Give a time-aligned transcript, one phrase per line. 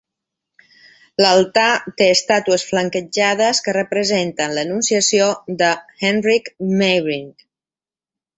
[1.23, 1.65] L'altar
[2.01, 5.29] té estàtues flanquejades que representen l'"Annunciació"
[5.61, 5.69] de
[6.09, 6.51] Heinrich
[6.83, 7.31] Meyring.